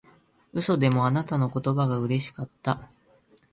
[0.55, 2.89] 嘘でもあなたの言葉がうれしかった